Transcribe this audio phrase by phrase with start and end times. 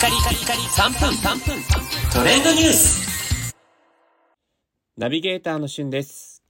[0.00, 1.62] カリカリカリ3分3分
[2.10, 3.54] トレンドニュース
[4.96, 6.42] ナビゲーターのしゅんです。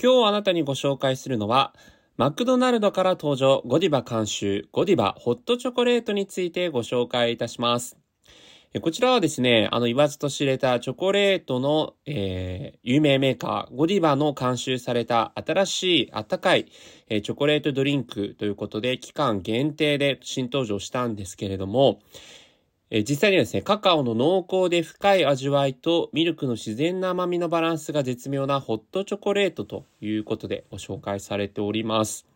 [0.00, 1.74] 今日あなたにご紹介するのは、
[2.16, 7.96] マクドナルドから登場ゴディバ監修ゴディバホットチョコレートについてご紹介いたします。
[8.80, 16.66] こちらはですね、あの言わずと知れたチョコレートの、えー有名メーカーゴディバの監修された新しいあったかい、
[17.08, 21.98] えーチョコレートドリンクということで期間限定で新登場したんですけれども、
[22.90, 32.26] えー実際にはですね、カカオの濃厚で深い味わいとミルクの自然な甘みのバランスが絶妙なホットチョコレートということでご紹介されております。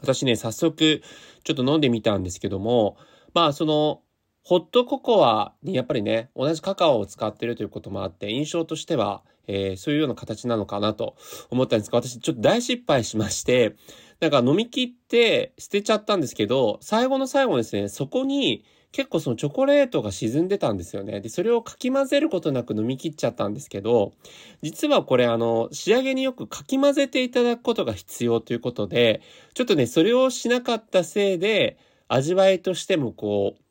[0.00, 1.02] 私ね、早速
[1.42, 2.96] ちょっと飲んでみたんですけども、
[3.32, 4.00] まあその、
[4.44, 11.16] ホットココアにやっぱりね、同じカカオを使ってるということもあって、印象としては、えーそういうような形なのかなと
[11.50, 13.74] 思ったんですが、私ちょっと大失敗しまして、
[14.24, 21.20] なんか飲み切って捨てちゃったんですけど、最後の最後ですね、そこに結構そのチョコレートが沈んでたんですよね。
[21.20, 24.14] で、それをかき混ぜることなく飲み切っちゃったんですけど、
[24.62, 29.20] 実はこれあの、仕上げによくかき混ぜていただくことが必要ということで、
[29.52, 31.76] ちょっとね、それをしなかったせいで、
[32.08, 33.62] 味わいとしてもこう、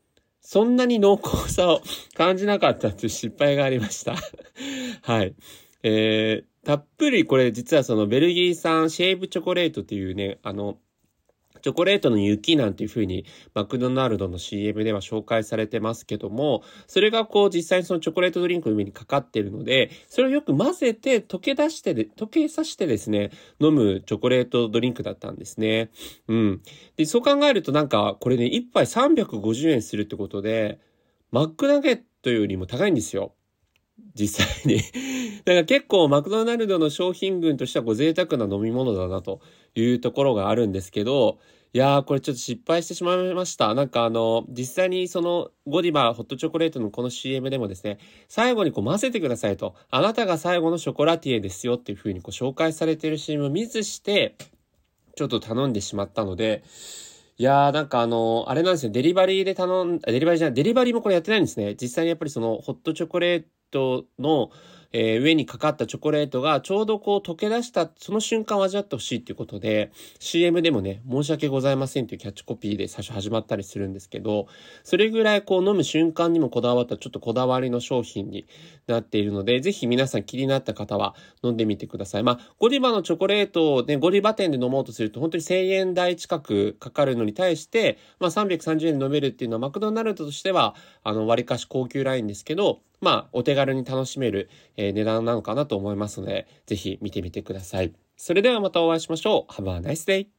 [0.42, 1.82] そんなに濃厚さを
[2.16, 4.16] 感じなかったという失敗がありました。
[5.02, 5.34] はい。
[5.84, 10.78] えー、たっぷりこれ実はそのベルギー産シェイブチョコレートっていうね、あの、
[11.62, 25.90] チョコレートの雪なんていう風にマクドナルドの CM では紹介されてますけども、それがこう実際にそのチョコレートドリンクの上にかかってるので、それをよく混ぜて溶け出してで、溶けさせてですね、飲むチョコレートドリンクだったんですね。
[26.28, 26.62] うん。
[26.98, 30.80] で、そう考えるとなんかこれね、1杯350円するってことで、
[31.32, 33.36] マックナゲットよりも高いんですよ。
[34.16, 34.82] 実際に。
[35.46, 39.42] だから結構マクドナルドの商品群としてはこう贅沢な飲み物だなと
[39.76, 41.40] いうところがあるんですけど、
[41.76, 43.74] いやーこれちょっと失敗してしまいました。
[43.74, 47.98] なんかあの、実際にそのゴディバホットチョコレートのこの CM でもですね、
[48.30, 54.36] 最後にこう混ぜてくださいと、あなたが最後のショコラティエですよっていう風にこう紹介されてる CM を見ずして、
[55.16, 56.64] ちょっと頼んでしまったので、
[57.38, 61.74] いやーなんかあの、あれなんですよ、デリバリーで頼ん、デリバリーじゃない、デリバリーもこれやってないんですね。
[61.74, 64.52] 実際にやっぱりそのホットチョコレートの、
[64.94, 74.48] えー上にかかったチョコレートがちょうどこう溶け出したその瞬間を味わってほしいっていうことで CM でもね申し訳ございませんっていうキャッチコピーで最初始まったりするんですけど
[74.84, 78.46] それぐらいこう飲む瞬間にもこだわったちょっとこだわりの商品に
[78.86, 82.24] なっているのでぜひ皆さん気になった方は飲んでみてください。
[82.24, 97.94] まあゴディバのチョコレートをねゴディバ店で飲もうとすると本当に1000円台近くかかるのに対してまあ330円で飲めるっていうのはマクドナルドとしてはあの割かし高級ラインですけどまあ、お手軽に楽しめる、えー値段なのかなと思いますので、ぜひ見てみてください。
[98.18, 99.54] それではまたお会いしましょう。
[99.54, 100.34] Have a nice day!